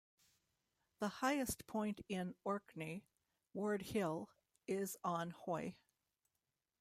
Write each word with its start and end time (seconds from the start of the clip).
The 0.97 1.09
highest 1.09 1.67
point 1.67 2.01
in 2.09 2.33
Orkney, 2.43 3.05
Ward 3.53 3.83
Hill, 3.83 4.31
is 4.67 4.97
on 5.03 5.29
Hoy. 5.29 5.77